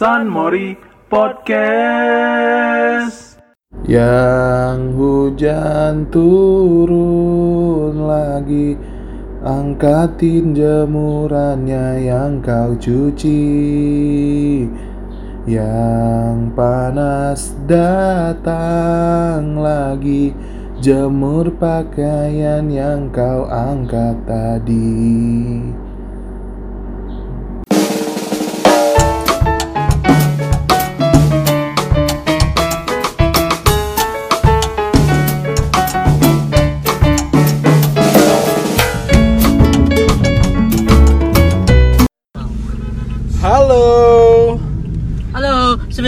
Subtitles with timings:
[0.00, 0.80] San Mori
[1.12, 1.76] Podcast.
[3.84, 8.80] Yang hujan turun lagi
[9.44, 13.44] Angkatin jemurannya yang kau cuci
[15.44, 20.32] Yang panas datang lagi
[20.80, 25.20] Jemur pakaian yang kau angkat tadi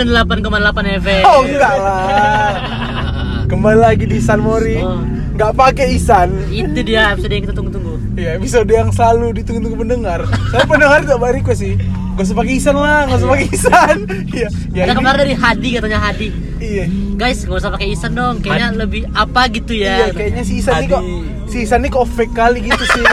[0.04, 1.22] 98,8 FM.
[1.22, 2.50] Oh enggak lah
[3.50, 4.98] Kembali lagi di San Mori Oh.
[5.32, 7.94] Nggak pakai Isan Itu dia episode yang kita tunggu-tunggu.
[8.12, 10.20] Iya, episode yang selalu ditunggu-tunggu pendengar.
[10.52, 11.74] Saya pendengar juga banyak request sih.
[12.12, 13.96] Gak usah pakai Isan lah, gak usah pakai Isan.
[14.36, 16.28] Iya, ya Ada kemarin dari Hadi katanya Hadi.
[16.60, 16.84] Iya.
[17.16, 18.44] Guys, nggak usah pakai Isan dong.
[18.44, 20.06] Kayaknya lebih apa gitu Iya, ya.
[20.12, 21.02] kayaknya si Isan nih kok
[21.48, 23.04] si Isan nih kok fake kali gitu sih.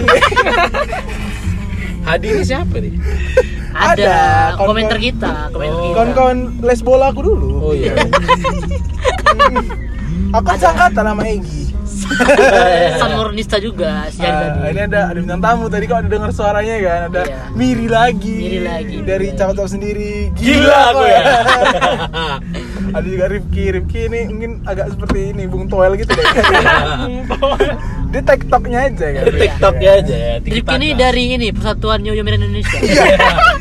[2.08, 2.94] Hadi ini siapa nih?
[3.72, 4.17] Ada,
[4.58, 5.84] komentar kita, komentar Oh.
[5.84, 5.95] kita.
[5.95, 7.50] Kawan-kawan les bola aku dulu.
[7.62, 7.94] Oh iya.
[10.30, 11.73] Aku kan sangkatan sama Egi.
[13.00, 14.72] San Mornista juga si Hadi Ah, tadi.
[14.72, 17.38] ini ada ada bintang tamu tadi kok ada dengar suaranya kan ada Iya.
[17.52, 21.22] Miri lagi Miri lagi, dari cakap sendiri Gila aku ya.
[22.96, 26.26] ada juga Rifki Rifki ini mungkin agak seperti ini Bung Toel gitu deh
[28.10, 30.34] dia tiktoknya aja kan TikToknya aja ya.
[30.42, 32.80] Rifki ini dari ini Persatuan Yoyo Miran Indonesia.
[32.80, 33.06] iya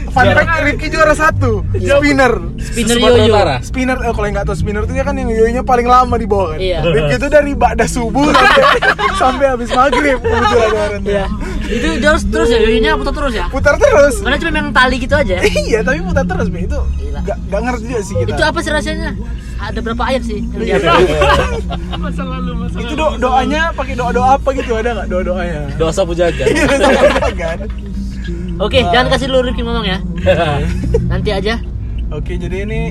[0.09, 3.29] fun fact Rifki juara satu spinner Spinner Sumatera Yoyo.
[3.31, 3.57] Utara.
[3.61, 6.25] spinner eh, kalau yang nggak tahu spinner itu dia kan yang yoyonya paling lama di
[6.25, 6.81] bawah kan Iya.
[6.83, 8.25] Rifki itu dari ba'da subuh
[9.20, 11.11] sampai habis maghrib kebetulan kemarin tuh.
[11.11, 11.25] Iya.
[11.69, 13.45] Itu terus terus ya yoyonya putar terus ya.
[13.48, 15.36] putar terus Karena cuma yang tali gitu aja.
[15.67, 16.64] iya tapi putar terus Be.
[16.64, 17.20] itu Gila.
[17.22, 19.11] gak, gak ngerti juga sih kita Itu apa sih rahasianya?
[19.58, 20.77] Ada berapa ayat sih yang Iya.
[20.78, 20.92] dia
[22.78, 26.45] itu do doanya pakai doa doa apa gitu ada nggak doa doanya Dosa pujaga.
[26.46, 27.58] Iya, sama kan
[28.58, 29.98] Oke, jangan kasih dulu Rifki ngomong ya.
[31.07, 31.55] Nanti aja.
[32.08, 32.90] oke jadi ini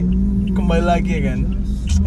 [0.53, 1.39] kembali lagi ya kan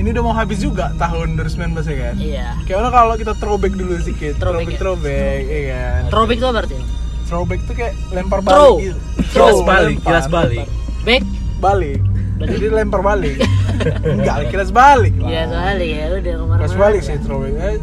[0.00, 2.46] ini udah mau habis juga tahun 2019 ya kan Iya.
[2.64, 4.80] Kayaknya kalau kita throwback dulu sedikit Throwback throwback ya?
[4.80, 6.76] throwback ya kan Throwback itu apa berarti?
[7.22, 8.48] throwback tuh kayak lempar Throw.
[8.72, 10.66] balik gitu Kilas Throw, balik, lempar, kilas balik.
[11.00, 11.22] Back?
[11.60, 12.00] balik
[12.34, 12.50] Balik.
[12.50, 13.36] jadi lempar balik
[14.16, 15.28] enggak kilas balik lah.
[15.28, 16.58] Iya soalnya ya udah kemarin.
[16.58, 17.76] kilas balik sih throwback Eh,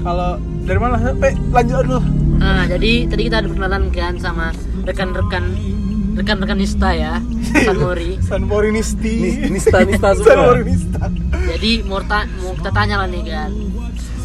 [0.00, 0.30] kalau
[0.62, 2.00] dari mana sampai lanjut dulu
[2.36, 4.52] Nah, jadi tadi kita ada perkenalan kan sama
[4.84, 5.56] rekan-rekan
[6.16, 7.20] rekan-rekan Nista ya,
[7.60, 8.16] San Mori.
[8.28, 10.44] San Morinisti Nista nista San semua.
[10.50, 11.02] Morinista
[11.46, 13.50] Jadi mau ta- mau kita tanya lah nih kan.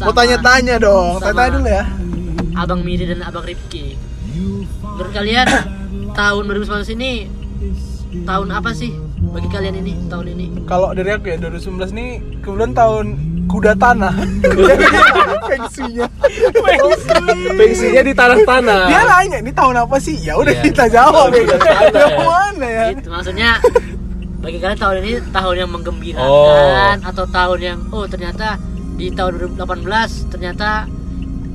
[0.00, 1.84] mau Sama tanya-tanya dong tanya-tanya dulu ya
[2.52, 3.94] Abang Miri dan Abang Rifki.
[4.82, 5.48] Menurut kalian
[6.12, 7.12] tahun 2019 ini
[8.22, 8.92] tahun apa sih
[9.24, 10.46] bagi kalian ini tahun ini?
[10.64, 12.10] kalau dari aku ya 2019 nih
[12.40, 13.06] kemudian tahun
[13.52, 14.14] kuda tanah
[15.48, 16.08] fengsinya
[17.52, 18.80] Fengsinya di tanah-tanah.
[18.86, 20.62] dia nanya ini tahun apa sih ya udah Iya.
[20.62, 22.24] kita jawab ya tanah, yang ya.
[22.24, 23.50] mana ya Itu maksudnya
[24.38, 28.58] bagi kalian tahun ini tahun yang menggembirakan atau tahun yang oh ternyata
[28.92, 29.54] di tahun 2018
[30.28, 30.88] ternyata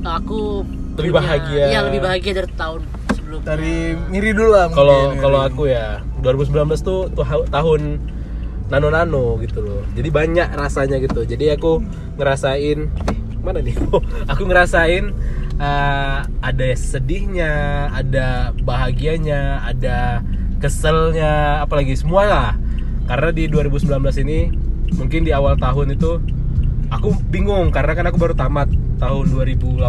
[0.00, 0.62] aku
[0.94, 1.64] Lebih punya- bahagia.
[1.68, 2.80] Iya, lebih bahagia dari tahun
[3.12, 3.46] sebelumnya.
[3.46, 3.76] dari
[4.08, 7.06] Miri dulu lah Kalau kalau aku ya 2019 tuh,
[7.46, 7.80] tahun
[8.68, 9.82] nano-nano gitu loh.
[9.96, 11.24] Jadi banyak rasanya gitu.
[11.24, 11.80] Jadi aku
[12.20, 13.76] ngerasain eh, mana nih?
[13.92, 15.12] Oh, aku ngerasain
[15.58, 17.52] eh, ada sedihnya,
[17.92, 20.20] ada bahagianya, ada
[20.60, 22.50] keselnya, apalagi semua lah.
[23.08, 24.38] Karena di 2019 ini
[24.96, 26.20] mungkin di awal tahun itu
[26.92, 28.68] aku bingung karena kan aku baru tamat
[29.00, 29.80] tahun 2018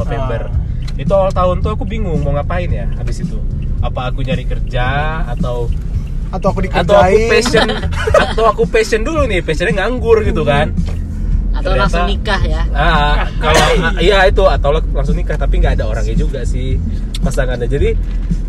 [0.00, 0.48] November.
[0.96, 3.36] Itu awal tahun tuh aku bingung mau ngapain ya habis itu.
[3.84, 5.68] Apa aku nyari kerja atau
[6.32, 6.88] atau aku dikerjain.
[6.88, 7.68] Atau aku passion
[8.16, 10.72] atau aku passion dulu nih passionnya nganggur gitu kan.
[11.52, 12.62] Atau ternyata- langsung nikah ya.
[12.72, 16.80] ah kalau ah, iya itu atau lang- langsung nikah tapi nggak ada orangnya juga sih
[17.20, 17.92] pasangannya jadi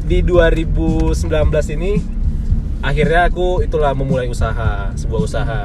[0.03, 1.19] di 2019
[1.75, 1.99] ini
[2.79, 5.61] akhirnya aku itulah memulai usaha sebuah usaha.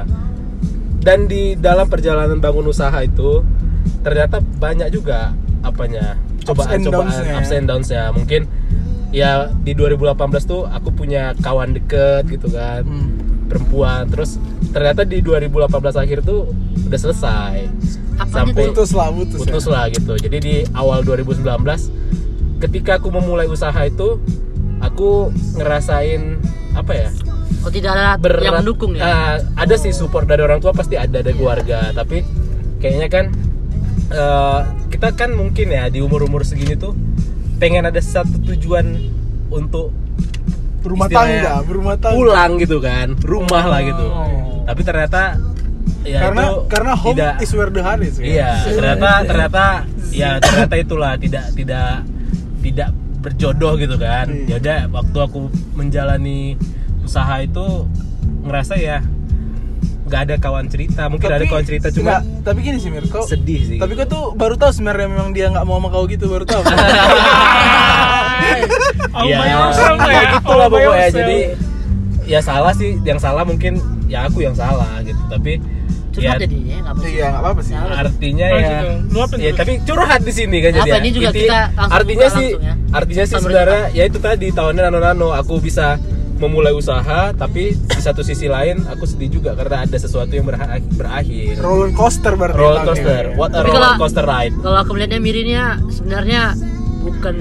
[0.99, 3.39] Dan di dalam perjalanan bangun usaha itu
[4.03, 5.31] ternyata banyak juga
[5.63, 7.35] apanya cobaan and cobaan downs-nya.
[7.39, 8.03] ups and downs-nya.
[8.11, 8.41] Mungkin
[9.09, 10.15] ya di 2018
[10.45, 12.83] tuh aku punya kawan deket gitu kan.
[12.85, 13.09] Hmm.
[13.49, 14.05] perempuan.
[14.13, 14.37] Terus
[14.69, 16.53] ternyata di 2018 akhir tuh
[16.85, 17.65] udah selesai.
[18.21, 19.71] Apanya sampai putus lah putus, putus ya.
[19.73, 20.13] lah gitu.
[20.21, 21.41] Jadi di awal 2019
[22.61, 24.21] ketika aku memulai usaha itu
[24.85, 26.37] aku ngerasain
[26.77, 27.09] apa ya
[27.59, 28.43] Oh tidak ada berat.
[28.45, 29.03] yang mendukung ya.
[29.03, 31.91] Ah, ada sih support dari orang tua pasti ada dari keluarga.
[31.91, 32.23] Tapi
[32.79, 33.25] kayaknya kan
[34.13, 36.95] eh, kita kan mungkin ya di umur umur segini tuh
[37.59, 38.85] pengen ada satu tujuan
[39.49, 39.91] untuk
[40.79, 41.11] istilahnya
[41.43, 42.15] tangga, berumah tangga.
[42.15, 44.63] pulang gitu kan rumah lah gitu Oh.
[44.63, 45.35] tapi ternyata
[46.07, 48.15] ya karena itu karena home tidak is where the heart is.
[48.15, 48.23] kan?
[48.25, 49.63] iya ternyata ternyata
[50.09, 52.07] ya ternyata itulah tidak tidak
[52.63, 52.89] tidak
[53.19, 54.47] berjodoh gitu kan Iya.
[54.47, 55.39] ya udah waktu aku
[55.75, 56.55] menjalani
[57.03, 57.83] usaha itu
[58.47, 59.03] ngerasa ya
[60.09, 63.21] nggak ada kawan cerita mungkin ada kawan cerita cuma enggak, tapi gini sih Mir, kau
[63.21, 64.01] sedih sih Tapi gitu.
[64.01, 66.65] kau tuh baru tahu sebenarnya memang dia nggak mau sama kau gitu baru tahu.
[69.19, 71.07] Yourself ya, ya, gitu lah pokoknya.
[71.11, 71.37] Jadi
[72.25, 75.19] ya salah sih, yang salah mungkin ya aku yang salah gitu.
[75.27, 75.61] Tapi
[76.11, 77.73] ya curhat jadinya nggak apa Iya nggak apa-apa sih.
[77.73, 79.37] Ya, artinya Oh, ya, gitu.
[79.37, 80.89] Ya tapi curhat di sini kan Apa, jadi.
[80.89, 80.97] ya.
[80.99, 82.73] ini juga Inti- kita langsung artinya sih, langsung ya.
[82.89, 85.95] artinya sih sebenarnya ya itu tadi tahunnya nano-nano aku bisa
[86.39, 90.79] memulai usaha tapi di satu sisi lain aku sedih juga karena ada sesuatu yang berha-
[90.89, 91.59] berakhir.
[91.59, 92.55] Roller coaster berarti.
[92.55, 93.35] Roller tahun coaster, ini.
[93.35, 94.55] what a Tapi roller kalau- coaster ride.
[94.57, 96.41] kalau aku melihatnya mirinnya sebenarnya
[97.01, 97.35] bukan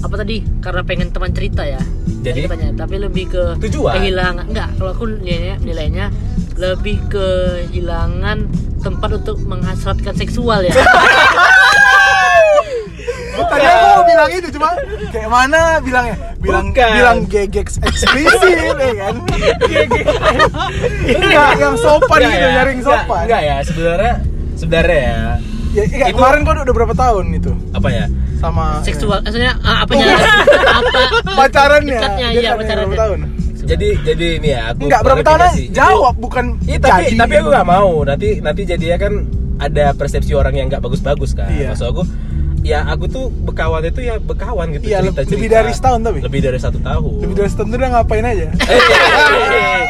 [0.00, 1.78] apa tadi karena pengen teman cerita ya
[2.22, 2.42] Jadi?
[2.44, 3.94] katanya tapi lebih ke Tujuan?
[3.96, 6.06] kehilangan enggak kalau aku nilainya, nilainya
[6.54, 10.74] lebih kehilangan tempat untuk menghasratkan seksual ya
[13.32, 14.68] Tadi aku mau bilang itu cuma
[15.08, 16.16] kayak mana bilangnya?
[16.42, 16.90] Bilang Bukan.
[16.92, 18.50] bilang gegex eksplisit
[18.82, 19.14] ya kan?
[21.06, 23.22] Enggak yang sopan gitu, ya, nyaring sopan.
[23.24, 24.14] Enggak ya, sebenarnya
[24.54, 25.16] sebenarnya ya
[25.72, 28.04] Ya, enggak, Itu- kemarin kau udah berapa tahun itu apa ya?
[28.36, 30.18] sama seksual maksudnya ah, apanya
[30.68, 31.00] apa
[31.32, 31.94] pacarannya?
[31.94, 33.18] dekatnya Dia iya kan pacarannya berapa tahun?
[33.62, 35.40] Jadi jadi ini ya aku Enggak berapa tahun
[35.70, 37.16] jawab bukan Iya tapi jadi.
[37.16, 39.12] tapi aku nggak mau nanti nanti jadinya kan
[39.56, 41.48] ada persepsi orang yang nggak bagus-bagus kan.
[41.48, 41.70] Iya.
[41.72, 42.02] Maksud aku
[42.62, 45.34] ya aku tuh bekawan itu ya bekawan gitu Iya, cerita cerita.
[45.34, 46.18] lebih dari setahun tapi?
[46.20, 47.12] Lebih dari satu tahun.
[47.20, 48.46] Lebih dari setahun tuh udah ngapain aja?
[49.52, 49.82] Eh,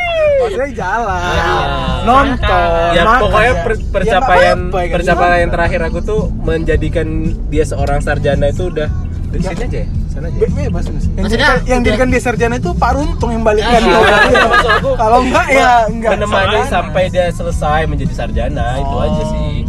[0.43, 1.55] Maksudnya jalan, Ya.
[2.03, 3.63] nonton, ya makan, pokoknya ya.
[3.63, 4.97] per- Ya, percapaian nggak apa-apa, ya kan?
[4.97, 5.55] percapaian Gimana?
[5.55, 7.07] terakhir aku tuh menjadikan
[7.47, 8.89] dia seorang sarjana itu udah
[9.31, 9.49] di Ya.
[9.49, 10.39] sini aja ya, sana aja.
[10.43, 11.05] Bebas mas.
[11.07, 14.01] Yang Maksudnya jadikan- yang udah- jadikan dia sarjana itu Pak Runtung yang balikkan itu.
[14.43, 16.11] maksud aku- Kalau enggak ya enggak.
[16.13, 18.99] menemani sampai dia selesai menjadi sarjana itu Oh.
[19.01, 19.62] aja sih.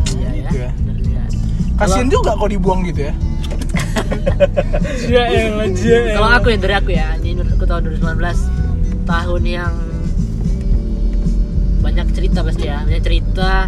[1.83, 3.13] Kasian juga kok dibuang gitu ya.
[5.03, 9.73] Jia elah, jia Kalau aku ya dari aku ya, ini aku tahun 2019 tahun yang
[11.83, 13.67] banyak cerita pasti ya, banyak cerita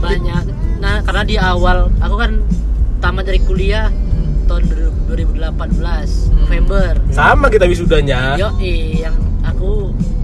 [0.00, 0.44] banyak.
[0.80, 2.44] Nah karena di awal aku kan
[3.00, 3.88] tamat dari kuliah
[4.44, 4.68] tahun
[5.08, 5.40] 2018
[6.44, 7.00] November.
[7.10, 8.36] Sama kita wisudanya.
[8.36, 9.29] Yo yang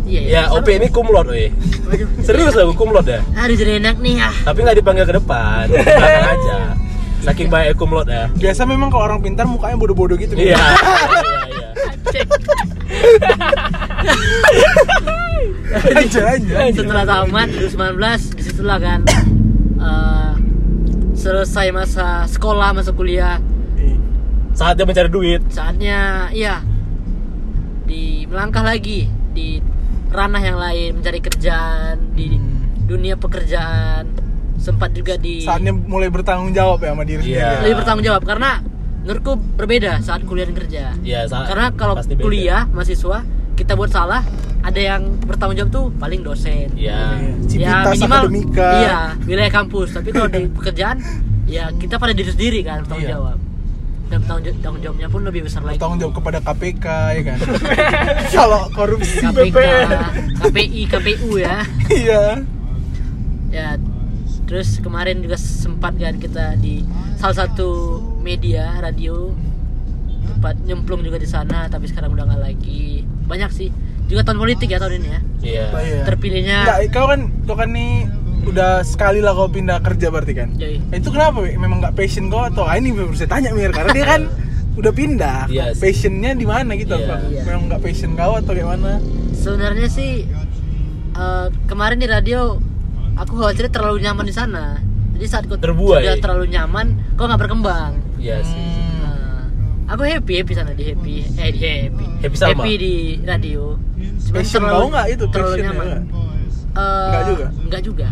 [0.06, 1.50] iya Ya, OP ini kumlot, weh.
[2.23, 3.20] Serius lah, kumlot ya.
[3.37, 4.32] Aduh jadi enak nih ah.
[4.43, 6.56] Tapi nggak dipanggil ke depan, belakang aja.
[7.20, 8.31] Saking baik kumlot ya.
[8.32, 10.32] Biasa memang kalau orang pintar mukanya bodoh-bodoh gitu.
[10.32, 10.58] Iya, iya,
[11.50, 11.69] iya.
[12.06, 12.26] Cek.
[15.76, 16.55] aja aja.
[16.73, 19.00] setelah tamat 2019 di situlah kan
[19.82, 20.32] eh,
[21.12, 23.38] selesai masa sekolah masa kuliah
[24.56, 25.41] Saatnya mencari duit.
[25.53, 26.64] saatnya iya
[27.85, 29.61] di melangkah lagi di
[30.08, 32.38] ranah yang lain mencari kerjaan di
[32.82, 34.06] dunia pekerjaan
[34.56, 37.38] sempat juga di Saatnya mulai bertanggung jawab ya sama diri Iya.
[37.53, 37.62] sendiri.
[37.62, 38.50] lebih bertanggung jawab karena
[38.99, 42.23] menurutku berbeda saat kuliah dan kerja Iya, sa- karena kalau pasti beda.
[42.23, 43.19] kuliah mahasiswa
[43.55, 44.23] kita buat salah
[44.61, 47.20] ada yang bertanggung jawab tuh paling dosen Iya.
[47.44, 48.70] Civitas akademika.
[48.76, 50.99] iya wilayah kampus tapi kalau di pekerjaan
[51.44, 53.14] ya kita pada diri sendiri kan bertanggung Iya.
[53.14, 53.37] jawab
[54.06, 57.38] dan tanggung jawabnya pun lebih besar lagi Bertanggung jawab kepada KPK ya kan.
[58.37, 59.19] kalau korupsi.
[59.20, 59.56] KPK
[60.41, 62.25] KPI KPU ya Iya.
[63.48, 63.69] ya
[64.46, 66.86] terus kemarin juga sempat kan kita di
[67.17, 69.34] salah satu media radio
[70.25, 73.69] tempat nyemplung juga di sana tapi sekarang udah nggak lagi banyak sih
[74.06, 75.65] juga tahun politik ya tahun ini ya Iya.
[75.69, 76.03] Oh, iya.
[76.03, 78.06] terpilihnya Enggak, kau kan kau kan nih
[78.46, 80.48] udah sekali lah kau pindah kerja berarti kan.
[80.55, 80.79] Yoi.
[80.81, 81.38] Nah, itu kenapa?
[81.38, 81.55] Wi?
[81.55, 84.22] Memang nggak passion kau atau ah, ini baru saya tanya Mir karena dia kan
[84.79, 85.38] udah pindah.
[85.46, 85.82] Iya sih.
[85.82, 86.93] Passionnya di mana gitu?
[86.93, 87.05] Iya.
[87.05, 87.17] Apa?
[87.26, 87.41] Iya.
[87.44, 89.03] Memang nggak passion kau atau gimana?
[89.36, 90.26] sebenarnya sih
[91.12, 92.58] eh, kemarin di radio
[93.15, 96.03] aku khawatir terlalu nyaman di sana jadi saat kau Terbuai.
[96.03, 98.58] sudah terlalu nyaman kau nggak berkembang Iya sih.
[98.58, 99.00] Hmm.
[99.00, 99.43] Nah,
[99.88, 102.65] aku happy happy sana di happy eh di happy Happy Salma?
[102.67, 103.79] di radio
[104.19, 105.24] Cuman Passion kau nggak itu?
[105.31, 105.98] terlalu nyaman ya?
[106.76, 107.46] Eh, Nggak juga?
[107.62, 108.08] nggak juga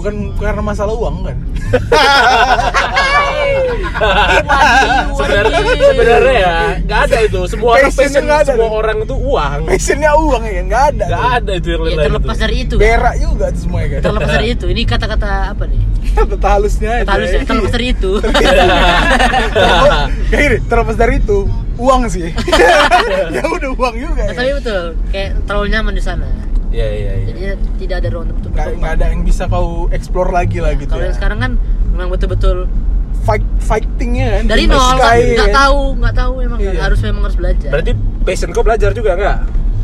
[0.00, 1.36] Bukan karena masalah uang kan?
[5.12, 8.74] sebenarnya sebenarnya ya nggak ada itu semua orang passion ada semua nih.
[8.74, 10.62] orang itu uang Passionnya uang ya?
[10.64, 11.04] Nggak ada.
[11.06, 12.40] nggak ada itu yang ya terlepas itu.
[12.40, 14.00] dari itu Berak juga tuh semua ya kan?
[14.02, 15.80] terlepas dari itu ini kata-kata apa nih
[16.16, 18.12] Kata halusnya kata halus ya terlepas dari itu
[20.66, 21.38] terlepas dari itu
[21.76, 22.28] uang sih.
[23.30, 24.22] ya udah uang juga.
[24.22, 24.34] Nah, Ya.
[24.34, 26.26] tapi betul kayak terlalu nyaman di sana
[26.70, 27.26] Iya iya iya.
[27.26, 28.78] jadinya tidak ada ruang untuk berkembang.
[28.78, 31.12] nggak ada yang bisa kau explore lagi lah gitu kalau ya.
[31.12, 31.52] sekarang kan
[31.90, 32.70] memang betul-betul
[33.20, 36.80] fight fightingnya kan dari nol kan nggak tahu nggak tahu memang Iya.
[36.80, 39.38] harus memang harus belajar Berarti passion kau belajar juga nggak?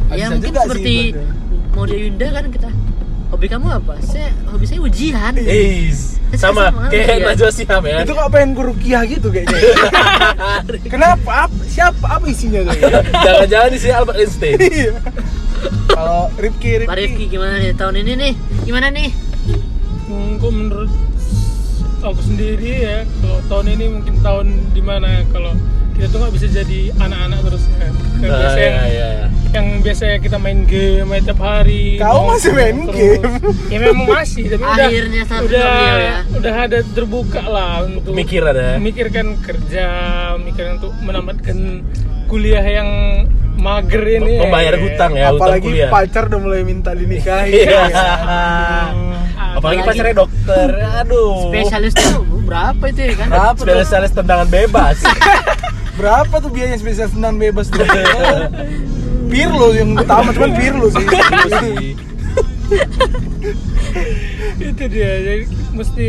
[0.08, 1.74] ya Bisa mungkin juga sih, seperti berarti.
[1.74, 2.68] mau dia Yunda kan kita
[3.26, 6.00] hobi kamu apa saya hobi saya ujian Is
[6.32, 7.26] sama Sama, kayak iya.
[7.28, 7.98] Najwa Shihab ya.
[8.00, 9.58] itu kok pengen guru kiah gitu kayaknya
[10.94, 12.78] kenapa Apa- siapa apa isinya tuh
[13.26, 14.56] Jangan-jangan di sini Albert Einstein.
[15.96, 19.08] Kalau Rifki Pak Rifki Rifki gimana nih tahun ini nih gimana nih
[20.06, 20.92] Hmm, kok menurut
[21.98, 25.50] aku sendiri ya kalau tahun ini mungkin tahun di mana kalau
[25.90, 29.10] kita tuh nggak bisa jadi anak-anak terus ya Kan Nah, biasa iya, yang, iya.
[29.52, 32.94] yang biasanya kita main game main tiap hari Kau masih main terus.
[32.94, 33.34] game?
[33.66, 36.16] ya memang masih tapi udah Akhirnya satu udah beliau ya.
[36.32, 38.70] udah ada terbuka lah untuk Pemikiran ya.
[38.76, 39.86] memikirkan kerja
[40.36, 41.58] memikirkan untuk menambahkan
[42.26, 42.90] kuliah yang
[43.56, 45.88] mager ini Membayar hutang ya, hutang apalagi kuliah.
[45.88, 47.80] pacar udah mulai minta dinikahi Iya.
[47.88, 48.86] Ah,
[49.56, 50.68] Apalagi Apalagi- pacarnya dokter.
[51.00, 51.48] Aduh.
[51.48, 53.64] spesialis tuh berapa itu ya kan Berapa tuh?
[53.74, 54.96] Spesialis tendangan bebas.
[55.96, 57.80] berapa tuh biayanya spesial senang bebas tuh
[59.32, 61.06] Pirlo yang utama cuman Pirlo sih
[64.58, 66.04] itu dia jadi mesti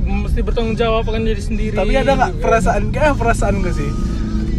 [0.00, 3.90] mesti bertanggung jawab akan diri sendiri tapi ada nggak perasaan kayak perasaan gue sih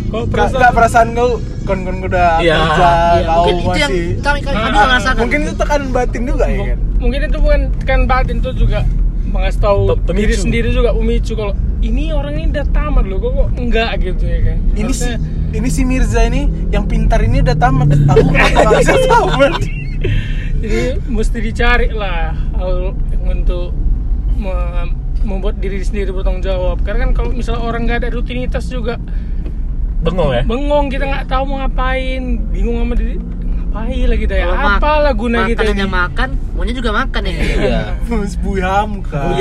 [0.09, 1.29] kok Nggak perasaan perasaan kau
[1.63, 2.55] kon kon udah Iya.
[2.57, 6.21] kerja Iya, kau mungkin itu yang masih kami kami, Ah, ngerasakan mungkin itu tekanan batin
[6.23, 6.77] juga ya kan?
[6.97, 8.79] mungkin itu bukan kan batin itu juga
[9.25, 11.33] mengasih tahu diri sendiri juga pemicu.
[11.33, 14.57] Kalau ini orang ini udah tamat loh kok, kok enggak gitu ya kan?
[14.73, 15.09] Ini si
[15.51, 17.93] ini si Mirza ini yang pintar ini udah tamat.
[17.93, 19.53] Aku nggak bisa tamat.
[20.59, 23.71] Jadi mesti dicari lah hal untuk
[24.33, 26.81] me- membuat diri sendiri bertanggung jawab.
[26.81, 28.97] Karena kan kalau misalnya orang nggak ada rutinitas juga
[29.99, 30.41] Bengong ya.
[30.43, 34.79] bengong kita nggak tahu mau ngapain bingung sama diri ngapain lagi dah ya Kalau mak-
[34.79, 37.81] apalah guna kita makan ini hanya makan maunya juga makan ya Iya.
[38.39, 39.35] Buyam kan.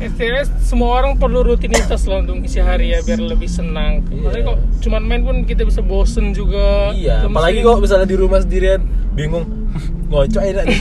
[0.00, 4.00] STS semua orang perlu rutinitas lah untuk isi hari ya biar lebih senang.
[4.02, 6.88] Makanya kok cuman main pun kita bisa bosen juga.
[6.90, 8.80] Iya, Kita apalagi kok misalnya di rumah sendirian
[9.12, 9.44] bingung
[10.08, 10.80] ngocok enak nih.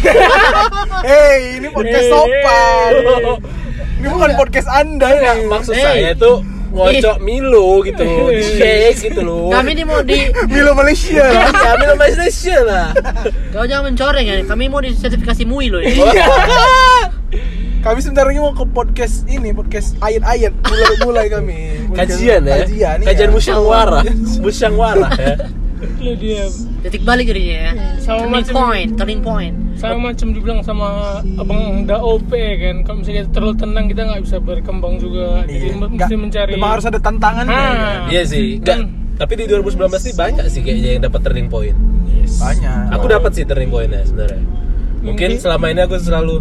[1.04, 2.08] Hei, ini podcast Hey.
[2.10, 2.92] sopan.
[4.00, 5.28] Ini bukan podcast Anda ini.
[5.46, 5.84] maksud Hey.
[5.84, 6.38] saya tuh
[6.70, 9.50] ngocok Milo gitu, di shake gitu loh.
[9.50, 11.26] kami ini mau di Milo Malaysia.
[11.26, 12.88] ya Milo Malaysia lah.
[13.50, 15.98] kau jangan mencoreng ya kami mau di sertifikasi MUI loh ini
[17.80, 20.52] Kami sebentar lagi mau ke podcast ini, podcast ayat-ayat.
[20.52, 21.60] Mulai mulai kami.
[21.88, 22.56] Podcast Kajian ya.
[22.60, 23.08] Kajian, iya.
[23.08, 24.04] Kajian musyawarah.
[24.44, 25.36] Musyawarah ya.
[26.04, 26.44] Lu dia
[26.84, 27.72] detik balik jadinya ya
[28.04, 30.88] Sama turning macam- point turning point sama macam dibilang sama
[31.36, 32.76] abang da OP kan.
[32.84, 35.42] Kalau misalnya kita terlalu tenang kita nggak bisa berkembang juga.
[35.44, 35.74] Jadi Iya.
[35.74, 36.52] mesti Nggak- mencari.
[36.54, 37.56] Memang harus ada tantangannya.
[37.56, 37.72] Ah.
[37.72, 38.00] kan?
[38.10, 38.46] Iya sih.
[38.58, 38.78] Enggak.
[39.18, 41.76] Tapi di 2019 sih banyak sih kayaknya yang dapat turning point.
[42.10, 42.40] Yes.
[42.40, 42.94] Banyak.
[42.94, 44.44] Aku dapat sih turning pointnya sebenarnya.
[45.00, 46.36] Mungkin Mungkin- selama ini aku selalu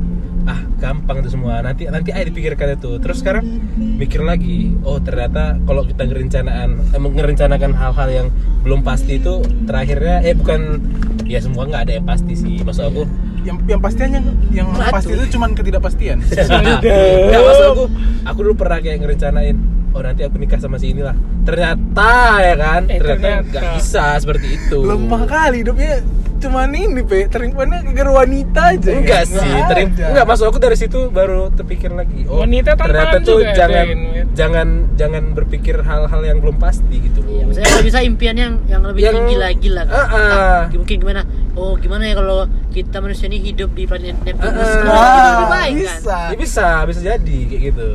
[0.48, 1.60] ah gampang itu semua.
[1.60, 2.96] Nanti nanti aja dipikirkan itu.
[2.98, 3.44] Terus sekarang
[3.76, 8.26] mikir lagi oh ternyata kalau kita ngerencanaan eh, ngerencanakan hal-hal yang
[8.64, 10.80] belum pasti itu terakhirnya eh bukan
[11.28, 12.64] ya semua nggak ada yang pasti sih.
[12.64, 13.04] Maksud aku
[13.38, 14.92] Yang yang pastinya yang Batu.
[14.92, 16.18] pasti itu cuman ketidakpastian.
[16.26, 17.84] Enggak maksud aku
[18.26, 19.56] Aku dulu pernah kayak ngerencanain
[19.88, 21.16] Oh nanti aku nikah sama si inilah.
[21.48, 22.82] Ternyata ya kan?
[22.86, 23.48] Eh, Ternyata ternyata.
[23.48, 24.78] nggak bisa seperti itu.
[24.84, 26.04] Lemah kali hidupnya
[26.38, 27.26] cuman ini, Pe.
[27.26, 28.90] Turning point-nya gara wanita aja.
[28.90, 29.34] Enggak kan?
[29.34, 32.24] sih, terim, enggak masuk aku dari situ baru terpikir lagi.
[32.24, 34.22] Oh, Wanita tantangan ternyata tuh juga, jangan ya.
[34.32, 37.30] jangan jangan berpikir hal-hal yang belum pasti gitu loh.
[37.30, 39.84] Iya, maksudnya kalau bisa impian yang yang lebih Yang- tinggi lagi lah.
[39.84, 40.08] Ah, ah.
[40.08, 41.22] Ah, mungkin gimana?
[41.52, 44.46] Oh, gimana ya kalau kita manusia ini hidup di planet Neptunus?
[44.46, 44.78] Ah, ah.
[44.78, 45.78] Kan lebih- lebih baik kan?
[45.80, 46.16] bisa.
[46.24, 47.88] Ya bisa, bisa jadi kayak gitu.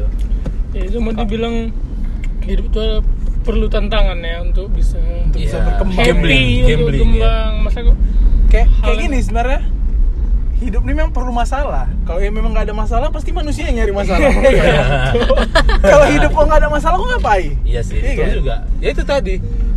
[0.72, 1.56] Ya, cuma dibilang
[2.42, 2.84] hidup itu
[3.42, 5.66] perlu tantangan ya untuk bisa Untuk bisa Iya.
[5.66, 5.96] berkembang.
[5.98, 7.22] happy Gambling, untuk gambling, ya.
[7.22, 7.54] berkembang.
[7.62, 7.98] Masa kok
[8.54, 9.62] Kayak Hal kayak gini sebenarnya.
[10.62, 11.90] Hidup ini memang perlu masalah.
[12.06, 14.22] Kalau yang memang nggak ada masalah, pasti manusia yang nyari masalah.
[15.92, 17.52] Kalau hidup kok nggak ada masalah, kok ngapain?
[17.66, 18.30] Iya sih, Iya itu kan?
[18.32, 18.56] juga.
[18.80, 19.34] Ya itu tadi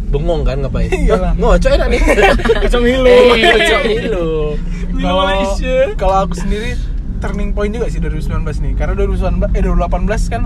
[0.07, 0.93] bengong kan ngapain?
[0.93, 1.33] Iyalah.
[1.35, 2.01] Ngocok enak nih.
[2.63, 3.17] Ngocok Milo.
[4.95, 5.77] Milo Malaysia.
[5.99, 6.77] kalau aku sendiri
[7.19, 8.73] turning point juga sih 2019 nih.
[8.77, 10.43] Karena 2019 eh 2018 kan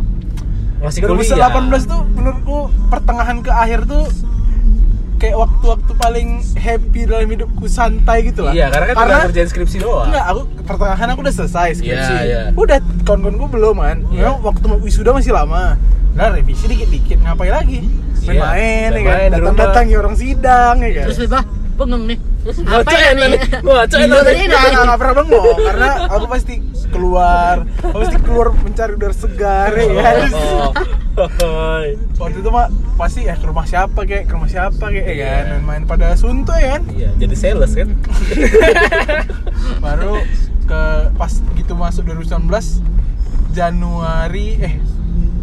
[0.81, 1.51] Masih kuliah.
[1.53, 2.59] 2018 tuh menurutku
[2.89, 4.09] pertengahan ke akhir tuh
[5.21, 8.57] kayak waktu-waktu paling happy dalam hidupku santai gitu lah.
[8.57, 10.09] Iya, karena kan tinggal kerjain skripsi doang.
[10.09, 12.15] Enggak, aku pertengahan aku udah selesai skripsi.
[12.17, 12.41] Iya, iya.
[12.57, 13.99] Udah kawan-kawanku belum kan.
[14.09, 14.21] Iya.
[14.25, 15.77] Memang waktu mau wisuda masih lama.
[16.17, 17.85] Nah, revisi dikit-dikit ngapain lagi?
[18.21, 19.19] Iya, Main-main ya main kan.
[19.21, 19.53] di rumah.
[19.53, 21.05] Datang-datangi orang sidang ya kan.
[21.13, 21.43] Terus bebah
[21.77, 22.19] bengong nih.
[22.65, 23.29] Apa ya enak nih.
[23.37, 23.41] nih?
[23.61, 24.47] Ngocok Gila enak tadi nih.
[24.49, 24.61] enak.
[24.61, 26.55] Nggak, nggak pernah bengong karena aku pasti
[26.91, 30.17] keluar, aku pasti keluar mencari udara segar ya kan.
[30.33, 30.71] Oh, oh.
[32.17, 35.29] Waktu itu mah pasti ya ke rumah siapa kayak ke rumah siapa kayak ya Iya.
[35.29, 36.83] kan main-main pada suntu ya kan.
[36.89, 37.89] Iya, jadi sales kan.
[39.85, 40.21] Baru
[40.65, 42.47] ke pas gitu masuk 2019
[43.51, 44.75] Januari eh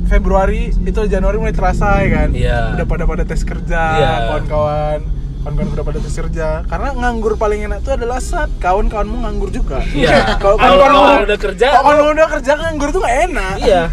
[0.08, 2.60] Februari itu Januari mulai terasa ya kan Iya.
[2.74, 4.12] udah pada pada tes kerja Iya.
[4.26, 5.00] kawan-kawan
[5.44, 9.84] kawan-kawan udah pada tes kerja karena nganggur paling enak tuh adalah saat kawan-kawanmu nganggur juga
[9.86, 10.16] Iya.
[10.42, 13.84] kalau Kalau kawan-kawan kawan udah kerja, kalau kawan udah kerja nganggur tuh gak enak Iya.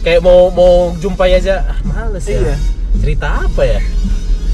[0.00, 2.40] Kayak mau mau jumpai aja, ah, males ya.
[2.40, 2.56] Iya.
[2.96, 3.80] Cerita apa ya?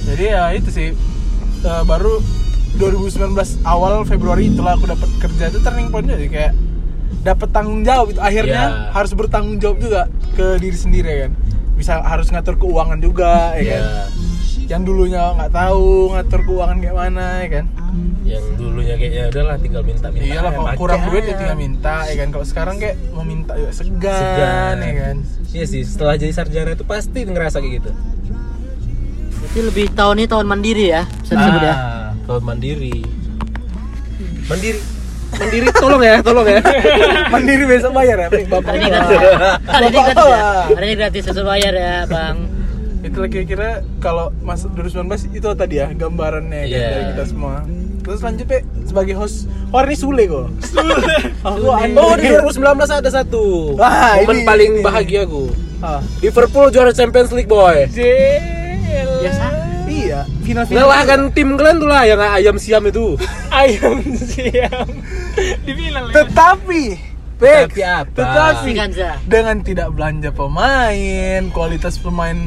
[0.07, 0.88] jadi ya itu sih
[1.61, 2.23] eh, baru
[2.79, 3.35] 2019
[3.65, 6.55] awal Februari itulah aku dapat kerja itu turning pointnya sih kayak
[7.23, 8.95] dapat tanggung jawab itu akhirnya Iya.
[8.95, 11.33] harus bertanggung jawab juga ke diri sendiri ya kan
[11.75, 13.83] bisa harus ngatur keuangan juga ya kan Iya.
[14.67, 17.67] Yang dulunya nggak tahu ngatur keuangan kayak mana ya kan
[18.23, 20.27] Yang dulunya kayaknya udahlah tinggal minta-minta.
[20.27, 21.39] iyalah ya, kalau pakai kurang duit ya aja.
[21.39, 24.77] tinggal minta ya kan kalau sekarang kayak mau minta juga segan, Segan.
[24.77, 25.17] ya kan
[25.49, 27.91] Iya sih, setelah jadi sarjana itu pasti ngerasa kayak gitu.
[29.37, 31.73] Berarti lebih tahun ini tahun mandiri ya, bisa disebut ya.
[31.73, 32.97] Ah, tahun mandiri.
[34.45, 34.81] Mandiri.
[35.29, 36.61] Mandiri tolong ya, tolong ya.
[37.33, 39.31] mandiri besok bayar ya bapak Hari ini gratis ya.
[39.65, 40.95] Hari ini gratis ya.
[40.95, 42.37] gratis sesuai bayar ya, Bang.
[42.99, 46.88] Itu lagi kira kalau masuk 2019 itu tadi ya gambarannya kan Iya.
[46.91, 47.55] dari kita semua
[48.00, 50.47] terus lanjut Pe, sebagai host oh hari ini Sule kok
[51.47, 51.75] aku Sule.
[51.76, 51.97] aneh.
[51.97, 52.62] Oh, di 2019
[52.95, 53.45] ada satu.
[53.75, 54.83] Wah, Momen ini- paling ini.
[54.83, 55.50] bahagia gue.
[55.79, 57.85] Ah, Liverpool juara Champions League, boy.
[57.91, 59.11] Jel.
[59.19, 59.45] Biasa.
[59.87, 63.19] iya final final Ngalahkan tim kalian tuh lah yang ayam siam itu.
[63.53, 64.87] Ayam siam.
[65.59, 66.15] Di final ya.
[66.17, 66.83] tetapi
[67.37, 68.09] Pe, Tapi apa?
[68.09, 68.71] tetapi
[69.26, 72.38] dengan tidak belanja pemain kualitas pemain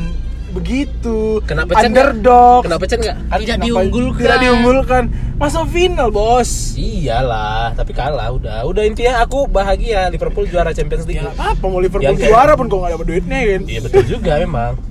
[0.51, 3.17] begitu Kena pecat underdog Kena pecat nggak?
[3.23, 4.19] Kan Tidak kenapa- diunggulkan.
[4.19, 5.03] tidak diunggulkan
[5.35, 8.63] masuk final bos Iyalah, tapi kalah udah.
[8.63, 11.17] Udah intinya aku bahagia Liverpool juara Champions League.
[11.17, 12.27] ya nggak apa-apa mau Liverpool Ya, enggak.
[12.27, 14.73] juara pun kok nggak dapat duitnya kan Iya betul juga memang.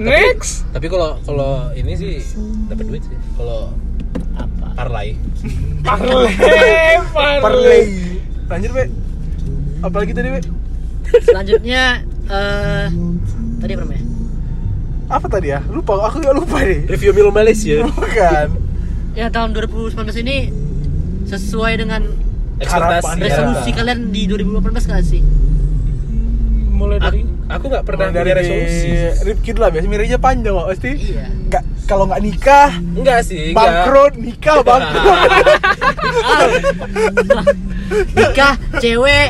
[0.00, 0.64] Next.
[0.70, 2.12] Tapi kalau kalau ini sih
[2.66, 3.18] dapat duit sih.
[3.34, 3.74] Kalau
[4.32, 4.66] Apa?
[4.74, 5.18] parlay.
[5.86, 6.30] Parle.
[7.12, 7.82] Parley.
[8.46, 8.84] Lanjut, Pe.
[9.80, 10.40] Apalagi tadi, Pe?
[11.20, 12.86] Selanjutnya eh
[13.58, 14.04] tadi apa namanya?
[15.10, 15.58] Apa tadi ya?
[15.66, 16.86] Lupa, aku gak lupa deh.
[16.86, 17.82] Review Milo Malaysia.
[17.90, 18.48] Bukan.
[19.12, 20.54] Ya tahun 2019 ini
[21.26, 22.06] sesuai dengan
[22.56, 23.02] Ekspektasi.
[23.02, 23.16] Harapan.
[23.18, 23.74] resolusi Ya.
[23.74, 25.22] kalian di 2018 nggak sih?
[26.70, 28.88] Mulai dari Aku, aku nggak pernah Mulai punya resolusi.
[29.26, 30.90] Ripkid lah, biasa miranya panjang kok pasti.
[30.94, 31.26] Iya.
[31.50, 33.50] Nggak, kalau nggak nikah, Enggak sih.
[33.50, 33.58] enggak.
[33.58, 35.18] bangkrut, nikah, bangkrut.
[37.90, 39.28] Nikah, cewek,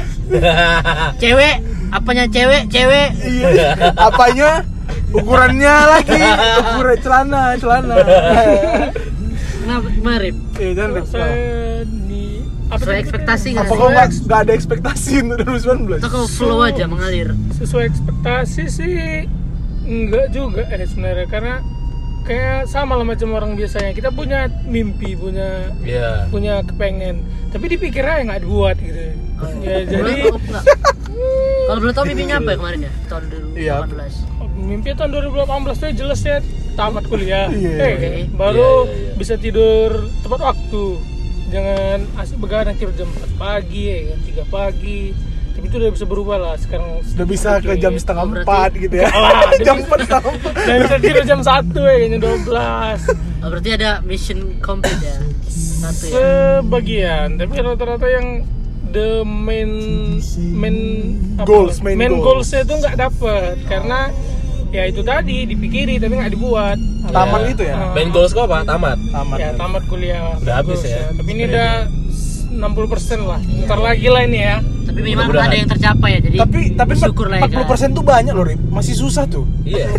[1.17, 1.55] cewek,
[1.89, 3.09] apanya cewek, cewek.
[3.25, 3.73] iya.
[3.97, 4.69] Apanya?
[5.11, 6.23] Ukurannya lagi,
[6.63, 7.97] ukuran celana, celana.
[9.61, 10.37] Kenapa Rip?
[10.57, 10.91] Iya, jangan
[12.71, 15.99] apa Sesuai ekspektasi nggak Apa kau nggak nggak ada ekspektasi untuk 2019?
[15.99, 17.35] Atau kau flow aja mengalir?
[17.59, 18.95] sesuai ekspektasi sih
[19.83, 21.55] enggak juga eh sebenarnya karena
[22.23, 26.31] kayak sama lah macam orang biasanya kita punya mimpi punya Iya.
[26.31, 29.13] punya kepengen tapi dipikirnya nggak dibuat gitu ya
[29.83, 30.65] jadi Boleh tahu nggak?
[31.67, 32.93] Kalau belum tahu mimpinya apa ya kemarin ya?
[33.11, 33.23] Tahun
[33.59, 33.77] Iya.
[34.61, 34.69] 2018.
[34.69, 35.47] mimpi tahun 2018
[35.77, 36.37] tuh jelas ya
[36.73, 37.73] tamat kuliah Iya.
[37.73, 38.11] Eh, Oke.
[38.33, 39.13] baru Iya, iya, iya.
[39.15, 40.85] bisa tidur tepat waktu
[41.49, 45.01] jangan asik begadang tidur jam 4 pagi ya kan 3 pagi
[45.51, 48.95] tapi itu udah bisa berubah lah sekarang Udah bisa ke jam setengah Oh, empat gitu
[48.97, 49.11] ya.
[49.13, 50.53] Alah, jam empat setengah empat.
[50.57, 52.49] dan bisa tidur jam 1 ya kayaknya 12
[53.41, 55.17] Oh, berarti ada mission complete ya?
[55.49, 56.13] Satu ya?
[56.13, 58.27] sebagian tapi rata-rata yang
[58.87, 59.71] the main
[60.53, 60.77] main
[61.35, 62.23] apa, Goals, main goals.
[62.43, 64.01] goalsnya itu nggak dapet karena
[64.71, 67.51] ya itu tadi dipikiri tapi nggak dibuat Tamat Iya.
[67.51, 67.75] itu ya.
[67.75, 67.91] Ah.
[67.91, 68.63] Main goals kau apa?
[68.63, 68.95] Tamat.
[69.11, 69.37] Tamat.
[69.37, 70.95] ya tamat kuliah Udah habis goalsnya.
[70.97, 71.07] ya.
[71.13, 71.71] tapi ini Iya, udah
[72.51, 74.57] 60% lah ntar lagi lah ini ya
[74.91, 75.47] Tapi minimal Mudah-mudahan.
[75.47, 77.47] ada yang tercapai ya, jadi Tapi tapi bersyukur lah ya.
[77.63, 78.61] 40% tuh banyak loh, Rip.
[78.69, 79.47] Masih susah tuh.
[79.63, 79.87] Iya.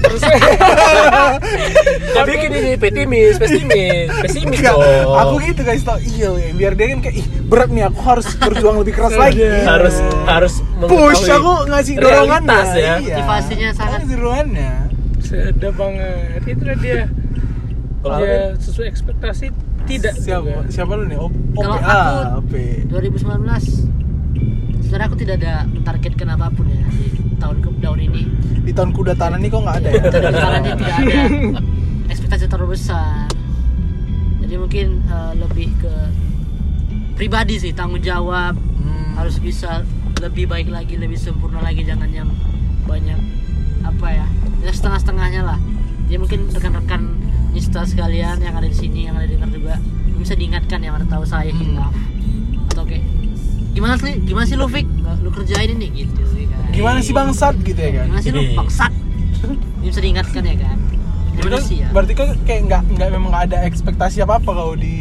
[2.11, 5.15] Tapi gini nih, pesimis, pesimis, pesimis Enggak, dong.
[5.15, 6.51] aku gitu guys tau iya weh.
[6.51, 10.53] biar dia kan kayak ih berat nih aku harus berjuang lebih keras lagi harus harus
[10.81, 12.93] push aku ngasih dorongan realitas ya.
[12.99, 14.71] Motivasinya sangat- ngasih dorongannya
[15.21, 16.99] sedap banget itu dia
[18.01, 19.45] Kalau ya sesuai ekspektasi
[19.83, 20.61] tidak siapa juga.
[20.67, 22.53] siapa lu nih O- Kalau OPA aku- OP
[22.87, 24.00] 2019
[24.91, 27.07] sebenarnya aku tidak ada mentargetkan apa pun ya di
[27.39, 28.23] tahun ke tahun ini.
[28.67, 31.21] di tahun kuda tanah nih kok nggak ada ya Tahun depannya tidak ada
[32.11, 33.23] ekspektasi terlalu besar.
[34.43, 35.93] Jadi mungkin eh, lebih ke
[37.15, 39.13] pribadi sih tanggung jawab Hmm.
[39.15, 39.85] harus bisa
[40.19, 42.27] lebih baik lagi lebih sempurna lagi jangan yang
[42.83, 43.19] banyak
[43.85, 44.25] apa ya
[44.65, 45.59] ya setengah-setengahnya lah
[46.09, 47.01] jadi mungkin rekan-rekan
[47.51, 49.75] Nista sekalian yang ada di sini yang ada di dengar juga
[50.17, 52.20] bisa diingatkan yang ada tahu saya hilaf kayak
[53.71, 54.13] gimana sih?
[54.19, 54.87] Gimana sih lu Fik?
[55.21, 56.61] Lu kerjain ini gitu ya kan.
[56.71, 58.05] Gimana sih bangsat gitu ya kan?
[58.07, 58.91] Gimana sih lu bangsat?
[59.81, 60.77] Ini bisa diingatkan ya kan?
[61.31, 64.75] Berarti kan- manusia berarti kan kayak nggak nggak memang nggak ada ekspektasi apa apa kau
[64.75, 64.93] di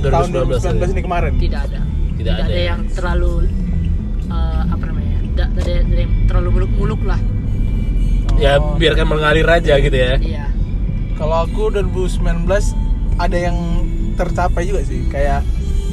[0.00, 1.32] tahun 2019 2019 ini kemarin?
[1.36, 1.80] Tidak ada.
[2.12, 2.62] Tidak ada ya.
[2.70, 3.32] yang terlalu
[4.24, 7.20] eh, apa namanya tidak ada, ada yang terlalu muluk-muluk lah.
[8.38, 8.74] Ya Oh.
[8.74, 10.16] biarkan mengalir aja gitu ya.
[10.16, 10.46] Iya.
[11.14, 12.72] Kalau aku 2019
[13.14, 13.56] ada yang
[14.14, 15.44] tercapai juga sih, kayak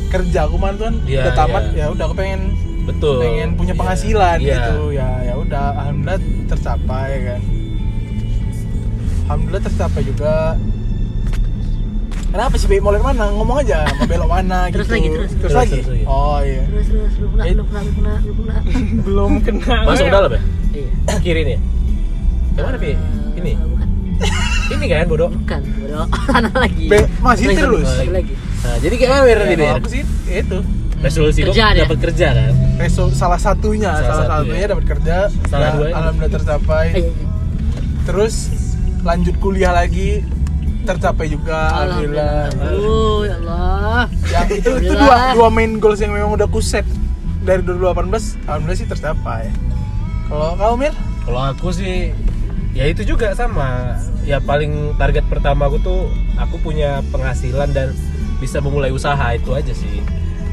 [0.10, 1.78] kerja aku kemarin tuh kan Iya, udah tamat iya.
[1.78, 2.42] ya udah aku pengen
[2.84, 3.18] betul.
[3.22, 3.80] pengen punya Iya.
[3.80, 4.50] penghasilan Iya.
[4.50, 4.78] gitu.
[4.92, 7.42] Ya ya udah alhamdulillah tercapai kan.
[9.24, 10.34] Alhamdulillah tercapai juga.
[12.30, 12.78] Kenapa sih Be?
[12.78, 13.26] mau lihat mana?
[13.32, 14.94] Ngomong aja mau belok mana Terus gitu.
[14.94, 15.78] lagi, terus, terus, terus, lagi?
[15.82, 16.04] Terus lagi.
[16.06, 16.62] oh iya.
[16.64, 17.54] Terus terus belum kena Eh.
[17.54, 18.56] belum kena belum kena
[19.02, 19.76] belum kena.
[19.90, 20.42] Masuk ke dalam ya?
[20.74, 20.90] Iya.
[21.26, 21.58] Kiri nih
[22.54, 22.92] yang mana pi?
[23.40, 23.52] Ini?
[23.56, 23.88] Eh, bukan.
[24.70, 25.30] Ini kan bodoh?
[25.32, 26.06] Bukan bodoh.
[26.38, 26.86] Anak lagi.
[26.86, 27.88] Be, masih terus?
[27.88, 29.74] lagi, lagi nah, jadi kayak mana Mir, Ya, tadi Mir?
[29.74, 30.58] aku sih itu
[31.00, 31.82] resolusi kok Kerja dia.
[31.82, 34.70] dapat kerja kan Reso, salah satunya Salah salah, satu, satunya ya.
[34.70, 35.94] dapat kerja Salah ya, dua ini.
[35.94, 37.12] alhamdulillah tercapai iya, iya.
[38.04, 38.36] terus
[39.00, 40.24] lanjut kuliah lagi
[40.82, 44.04] tercapai juga alhamdulillah Oh ya Allah.
[44.26, 46.84] yang itu itu dua dua main goals yang memang udah ku set
[47.40, 48.12] dari 2018
[48.44, 49.48] alhamdulillah sih tercapai
[50.26, 50.92] kalau kau Mir
[51.22, 52.10] Kalau aku sih
[52.72, 53.98] ya itu juga sama.
[54.24, 57.94] Ya paling target pertama aku tuh aku punya penghasilan dan
[58.40, 60.00] bisa memulai usaha itu aja sih.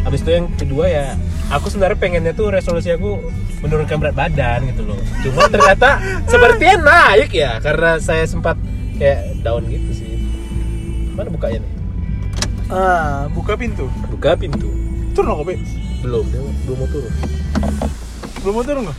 [0.03, 1.07] Habis itu yang kedua ya
[1.49, 3.19] aku sebenarnya pengennya tuh resolusi aku
[3.59, 4.99] menurunkan berat badan gitu loh.
[5.23, 5.99] Cuma ternyata
[6.31, 8.55] sepertinya naik ya karena saya sempat
[8.99, 10.13] kayak down gitu sih.
[11.15, 11.73] Mana bukanya nih?
[12.67, 14.67] ah buka pintu Buka pintu.
[15.15, 15.55] turun kok Be
[16.03, 17.13] Belum, dia belum mau turun.
[18.43, 18.99] belum mau turun kok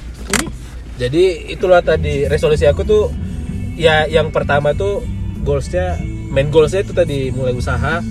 [0.97, 3.11] Jadi itulah tadi resolusi aku tuh
[3.75, 5.03] ya yang pertama tuh
[5.43, 5.99] goalsnya
[6.31, 8.01] main goalsnya itu tadi mulai usaha.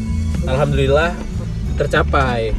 [0.47, 1.11] Alhamdulillah
[1.77, 2.55] tercapai.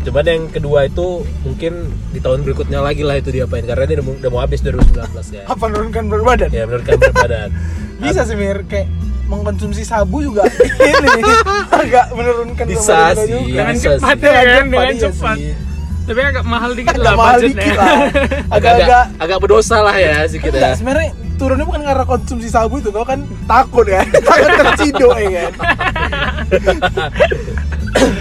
[0.00, 1.72] Cuman yang kedua itu mungkin
[2.08, 4.96] di tahun berikutnya lagi lah itu diapain karena ini udah mau, udah mau habis 2019
[5.30, 5.44] ya.
[5.44, 7.48] apa menurunkan berat badan Ya menurunkan berat badan.
[8.02, 8.88] bisa sih Mir kayak
[9.28, 10.48] mengkonsumsi sabu juga
[10.80, 11.20] ini
[11.70, 13.28] agak menurunkan berat Bisa badan sih.
[13.30, 13.52] juga.
[13.52, 14.24] dengan Bisa cepat sih.
[14.24, 15.52] ya kan Cepat, dengan iya cepat sih.
[16.00, 17.98] tapi agak mahal dikit agak lah mahal budgetnya dikit lah
[18.50, 20.72] Agak-agak agak berdosa lah ya sedikit ya.
[20.72, 24.04] Sebenarnya turunnya bukan karena konsumsi sabu itu kau kan takut ya.
[24.28, 25.52] Takut terciduk ya kan.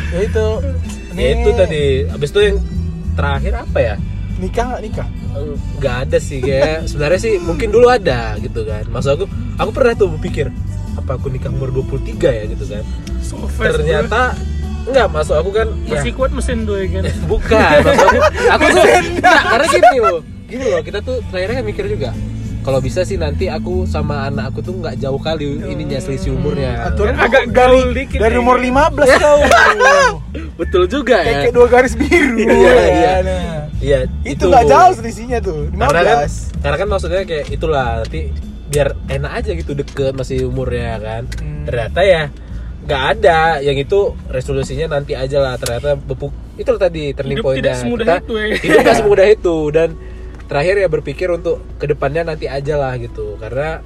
[0.10, 0.48] Ya itu.
[1.16, 1.86] Ya itu tadi.
[2.10, 2.58] Habis itu yang
[3.16, 3.96] terakhir apa ya?
[4.40, 5.08] nikah nggak nikah?
[5.78, 8.88] Nggak ada sih kayak sebenarnya sih mungkin dulu ada gitu kan.
[8.88, 9.26] Maksud aku
[9.60, 10.48] aku pernah tuh berpikir
[10.96, 12.84] apa aku nikah umur 23 ya gitu kan?
[13.20, 14.34] So fast ternyata
[14.88, 16.00] enggak masuk aku kan ya.
[16.00, 17.04] Masih kuat mesin dua ya kan?
[17.32, 18.18] Bukan maksud aku
[18.56, 20.20] aku tuh enggak karena gini loh.
[20.50, 22.10] Gini loh kita tuh terakhirnya kan mikir juga
[22.70, 26.86] kalau bisa sih nanti aku sama anak aku tuh nggak jauh kali ininya selisih umurnya.
[26.86, 29.42] Aturan Agak gaul dari, dikit dari umur 15 kau.
[30.54, 31.50] Betul juga ya.
[31.50, 32.38] Kayak dua garis biru.
[32.46, 33.14] Iya, ya, iya.
[33.26, 33.62] nah.
[33.82, 36.18] iya itu nggak jauh selisihnya tuh 15 karena kan
[36.62, 38.30] karena kan maksudnya kayak itulah nanti
[38.70, 41.24] biar enak aja gitu deket masih umurnya kan.
[41.42, 41.66] Hmm.
[41.66, 42.22] ternyata ya
[42.86, 43.40] nggak ada.
[43.66, 48.22] Yang itu resolusinya nanti aja lah ternyata bepuk itu tadi turning Hidup tidak semudah Kita-
[48.22, 48.46] itu, ya.
[48.62, 49.58] hidup tidak semudah itu.
[49.74, 49.90] Dan
[50.50, 53.38] terakhir ya berpikir untuk ke depannya nanti aja lah gitu.
[53.38, 53.80] Karena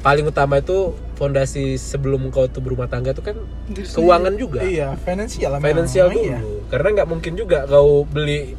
[0.00, 3.36] paling utama itu fondasi sebelum kau tuh berumah tangga itu kan
[3.68, 4.64] keuangan juga.
[4.64, 6.24] iya finansial lah finansial dulu.
[6.24, 6.40] Iya.
[6.72, 8.56] karena nggak mungkin juga kau beli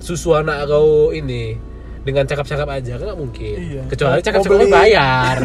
[0.00, 1.60] susu anak kau ini
[2.08, 3.56] dengan cakap-cakap aja kan nggak mungkin.
[3.60, 3.82] Iya.
[3.92, 5.36] kecuali Mau cakap-cakap beli- bayar.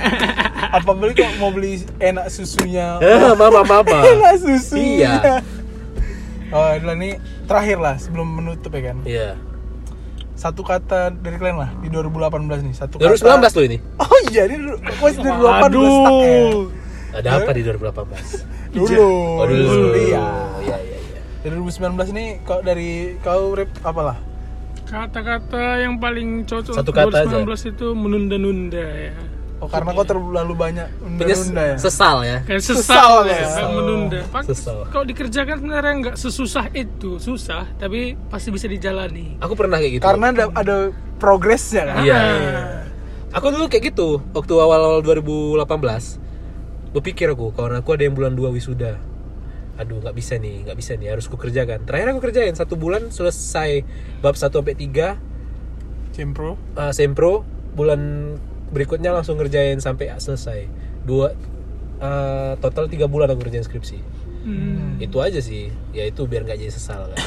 [0.80, 2.96] Apa beli kok mau beli enak susunya?
[3.04, 5.20] Eh, mama mama enak susunya.
[5.20, 5.34] Iya.
[6.56, 8.96] oh ini terakhir lah sebelum menutup ya kan?
[9.04, 9.49] Iya
[10.40, 13.76] satu kata dari kalian lah di 2018 nih satu 2019 kata tuh ini?
[14.00, 14.56] Oh iya ini
[14.96, 16.60] masih 2018 stuck ya aduh.
[17.12, 18.40] Ada apa di 2018
[18.80, 19.10] dulu.
[19.36, 19.92] Oh dulu.
[19.92, 20.24] Iya.
[20.64, 21.20] Iya iya iya.
[21.44, 24.16] Dari 2019 ini kau dari kau rep apalah
[24.90, 27.44] kata-kata yang paling cocok Satu kata aja.
[27.46, 29.14] 2019 itu menunda-nunda ya
[29.60, 31.76] oh karena kau terlalu banyak menunda ya?
[31.76, 32.38] sesal ya?
[32.48, 33.44] Kayak Sesal sesal, ya.
[33.44, 34.20] kayak menunda.
[34.32, 34.78] Pak, Sesal.
[34.88, 37.20] kalau dikerjakan sebenarnya nggak sesusah itu.
[37.20, 39.36] Susah tapi pasti bisa dijalani.
[39.38, 40.04] Aku pernah kayak gitu.
[40.04, 40.76] Karena ada ada
[41.20, 42.02] progresnya kan?
[42.02, 42.20] Iya.
[43.30, 45.62] Aku dulu kayak gitu waktu awal-awal 2018
[46.90, 48.98] berpikir aku kawan aku ada yang bulan 2 wisuda.
[49.78, 53.08] Aduh nggak bisa nih nggak bisa nih harus ku kerjakan terakhir aku kerjain satu bulan
[53.08, 53.80] selesai
[54.20, 58.34] bab 1 sampai 3 Cimpro uh, sempro bulan
[58.70, 60.66] berikutnya langsung ngerjain sampai selesai.
[61.04, 61.34] Dua
[62.00, 63.98] uh, total tiga bulan aku ngerjain skripsi.
[64.40, 64.96] Hmm.
[64.96, 65.68] itu aja sih.
[65.92, 67.20] Ya itu biar nggak jadi sesal kan.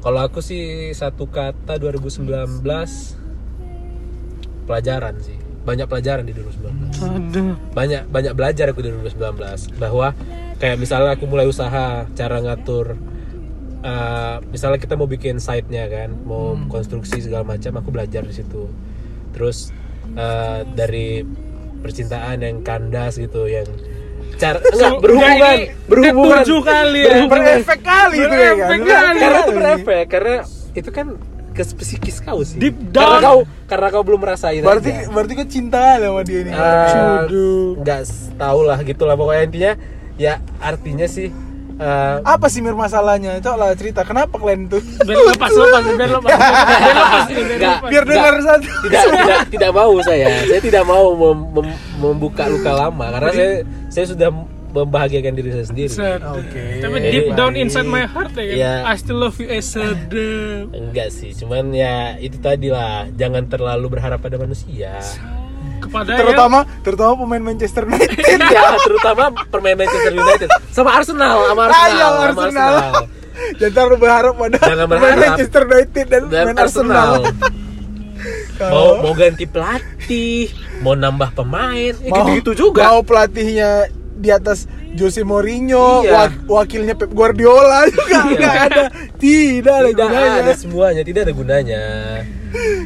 [0.00, 2.64] Kalau aku sih satu kata 2019
[4.64, 5.36] pelajaran sih.
[5.60, 7.52] Banyak pelajaran di 2019 aduh.
[7.76, 10.16] Banyak banyak belajar aku di 2019 bahwa
[10.56, 12.96] kayak misalnya aku mulai usaha cara ngatur
[13.84, 18.68] uh, misalnya kita mau bikin site-nya kan mau konstruksi segala macam aku belajar di situ.
[19.36, 19.72] Terus
[20.12, 21.22] uh, dari
[21.76, 23.66] percintaan yang kandas gitu yang
[24.36, 27.24] cara enggak So, berhubungan ini berhubungan ketujuh kali ya.
[27.26, 29.18] berefek kali itu ya kan kali.
[29.18, 30.34] karena itu berefek karena
[30.70, 31.06] itu kan
[31.50, 32.56] ke psikis kau sih.
[32.56, 33.20] Deep Karena down.
[33.20, 34.62] kau karena kau belum merasain.
[34.62, 35.10] berarti aja.
[35.10, 37.74] berarti kau cinta sama dia nih Eh, Aduh.
[37.76, 38.00] nggak
[38.38, 39.72] tahu lah gitulah pokoknya intinya
[40.14, 41.28] ya artinya sih
[41.80, 43.40] eh, apa sih mir masalahnya?
[43.40, 46.30] Coba lah cerita kenapa kalian tuh biar lepas lepas biar lepas.
[47.90, 48.06] Biar lepas.
[48.06, 48.68] Dengar satu.
[48.84, 50.28] tidak tidak tidak mau saya.
[50.44, 53.52] Saya tidak mau mem- mem- membuka luka lama karena saya
[53.88, 54.28] saya sudah
[54.70, 55.90] membahagiakan diri saya sendiri.
[56.30, 56.78] Oke.
[56.78, 58.54] Tapi Jadi deep down inside my heart ya kan?
[58.54, 58.74] Iya.
[58.86, 60.70] I still love you as a damn.
[60.70, 63.10] enggak sih cuman ya itu tadi lah.
[63.10, 64.94] Jangan terlalu berharap pada manusia
[65.80, 71.88] kepada terutama terutama pemain Manchester United ya terutama permain Manchester United sama Arsenal sama Arsenal,
[71.88, 72.74] Ayo, sama Arsenal.
[73.58, 75.20] Jangan terlalu berharap pada Jangan pemain berharap.
[75.24, 77.48] Manchester United dan, dan pemain Arsenal Arsenal.
[78.62, 84.28] mau mau ganti pelatih mau nambah pemain ya mau- gitu gitu juga Mau pelatihnya di
[84.28, 86.12] atas Jose Mourinho, Iya.
[86.26, 88.22] wak- wakilnya Pep Guardiola juga Iya.
[88.32, 88.84] nggak ada.
[89.16, 90.40] Tidak ada tidak gunanya.
[90.40, 91.82] ada semuanya tidak ada gunanya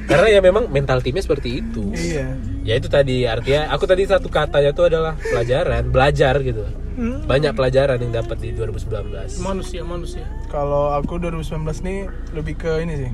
[0.05, 2.37] karena ya memang mental timnya seperti itu Iya.
[2.62, 6.64] ya itu tadi artinya aku tadi satu katanya itu adalah pelajaran belajar gitu
[6.95, 7.25] Hmm.
[7.25, 12.95] banyak pelajaran yang dapat di 2019 manusia manusia Kalau aku 2019 nih lebih ke ini
[13.01, 13.11] sih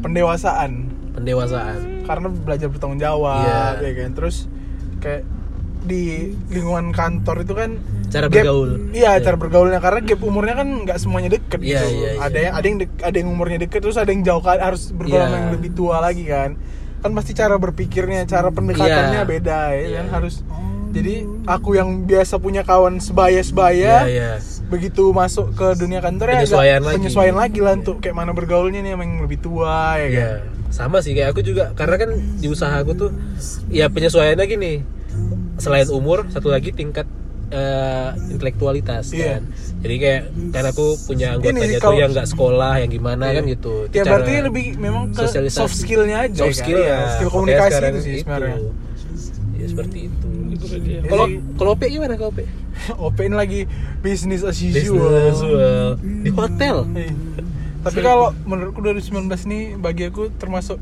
[0.00, 3.44] pendewasaan pendewasaan karena belajar bertanggung jawab
[3.78, 3.84] Iya.
[3.84, 4.36] ya kan terus
[4.98, 5.22] kayak
[5.82, 6.02] di
[6.46, 7.70] lingkungan kantor itu kan
[8.06, 8.70] Cara gap- bergaul.
[8.90, 9.22] iya Iya.
[9.22, 12.20] cara bergaulnya karena gap umurnya kan nggak semuanya deket Iya, gitu iya, iya.
[12.20, 14.90] ada yang ada yang dek- ada yang umurnya deket terus ada yang jauh kan harus
[14.90, 15.38] bergaul sama Iya.
[15.38, 16.50] yang lebih tua lagi kan
[16.98, 19.30] kan pasti cara berpikirnya cara pendekatannya Iya.
[19.30, 19.96] beda ya Iya.
[19.96, 20.42] kan harus
[20.90, 21.14] jadi
[21.46, 24.30] aku yang biasa punya kawan sebaya sebaya Iya, iya.
[24.66, 26.94] begitu masuk ke dunia kantor ya agak Penyesuaian lagi.
[26.96, 30.30] penyesuaian lagi lah untuk kayak mana bergaulnya nih sama yang lebih tua ya kan Iya,
[30.68, 33.10] sama sih kayak aku juga karena kan di usaha aku tuh
[33.68, 34.74] ya penyesuaiannya gini.
[35.60, 37.06] Selain umur, satu lagi tingkat
[37.50, 39.26] eh, intelektualitas Iya.
[39.36, 39.42] kan.
[39.82, 43.34] Jadi kayak kan aku punya anggotanya Ini tuh kalau- yang nggak sekolah, yang gimana Iya.
[43.34, 43.72] kan gitu.
[43.82, 46.60] Itu Ya cara berarti lebih memang ke soft skillnya aja Soft kan?
[46.62, 46.98] skill Iya, ya.
[47.10, 48.56] skill komunikasi itu sih sebenarnya.
[49.52, 50.26] Ya seperti itu.
[51.04, 52.40] Kalau kalau OP gimana kalau OP?
[53.10, 53.66] Open lagi
[53.98, 55.10] business as Business usual.
[55.10, 55.88] as well.
[55.98, 56.76] Di hotel.
[56.88, 57.12] Iya.
[57.80, 60.78] Tapi kalau menurutku 2019 nih bagi aku termasuk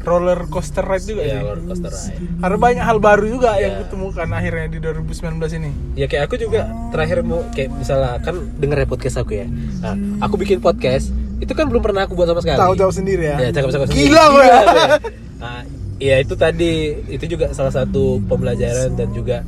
[0.00, 1.40] roller coaster ride juga Ya, sih.
[1.42, 2.16] roller coaster ride.
[2.40, 3.62] Karena banyak hal baru juga Iya.
[3.62, 5.70] yang kutemukan akhirnya di 2019 ini.
[5.92, 9.46] Ya kayak aku juga terakhir mau kayak misalnya kan denger ya podcast aku ya.
[9.80, 12.56] Nah, aku bikin podcast itu kan belum pernah aku buat sama sekali.
[12.56, 13.36] Tahu jawab sendiri ya.
[13.38, 14.00] Ya, cakap-cakap sendiri.
[14.08, 14.44] Gila gue.
[14.44, 14.58] gue.
[15.36, 15.60] Nah,
[15.96, 16.72] ya itu tadi
[17.08, 19.44] itu juga salah satu pembelajaran dan juga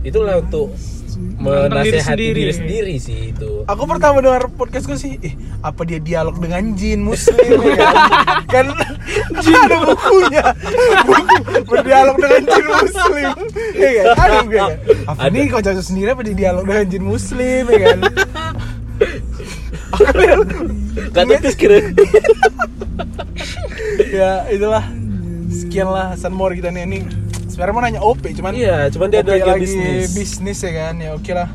[0.00, 0.72] itulah untuk
[1.16, 2.36] Menantang diri menasehati sendiri.
[2.36, 3.64] diri sendiri sih itu.
[3.64, 5.32] Aku pertama dengar podcastku sih, eh
[5.64, 7.76] apa dia dialog dengan jin muslim ya
[8.52, 8.52] kan?
[8.52, 8.66] kan
[9.40, 10.44] ada bukunya,
[11.08, 13.32] buku berdialog dengan jin muslim,
[13.72, 14.06] ya kan?
[14.12, 14.70] Ada ya kan?
[15.08, 15.32] Apa Ada.
[15.32, 17.98] nih kau jawab sendiri apa dia dialog dengan jin muslim ya kan?
[21.16, 21.78] Gak tahu kira.
[24.20, 24.84] ya itulah
[25.48, 27.00] sekian lah Hasan Mor kita nih ini
[27.56, 30.12] sebenarnya mau nanya OP cuman Iya, cuman dia ada OP lagi bisnis.
[30.12, 31.48] bisnis ya kan ya oke lah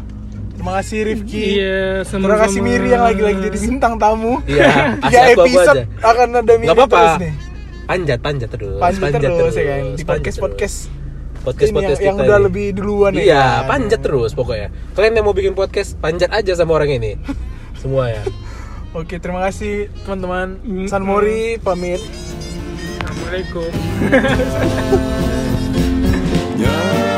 [0.51, 2.59] terima kasih Rifki Iya, terima kasih.
[2.59, 4.69] Miri yang lagi-lagi jadi bintang tamu Iya,
[5.05, 5.85] aku-aku episode aja.
[6.03, 6.97] akan ada Miri Gak apa-apa.
[6.97, 7.33] terus nih
[7.83, 8.79] Panjat, panjat terus.
[8.79, 10.41] panjat, terus, ya kan di panjat podcast terus.
[10.41, 10.77] podcast
[11.41, 12.45] podcast ini podcast yang, yang udah ini.
[12.47, 13.65] lebih duluan ya Iya, kan?
[13.67, 14.67] panjat terus pokoknya.
[14.91, 17.11] Kalian yang mau bikin podcast, panjat aja sama orang ini.
[17.81, 18.21] Semua ya.
[18.91, 20.85] oke terima kasih teman-teman Hmm.
[20.85, 21.99] San Mori pamit
[23.01, 23.69] Assalamualaikum
[26.62, 27.11] Yeah.